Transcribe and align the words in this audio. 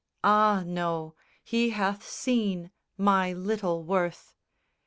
Ah 0.23 0.63
no, 0.65 1.13
he 1.43 1.69
hath 1.69 2.03
seen 2.03 2.71
My 2.97 3.33
little 3.33 3.83
worth." 3.83 4.33